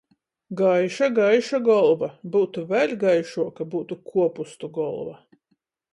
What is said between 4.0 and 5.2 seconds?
kuopustu golva!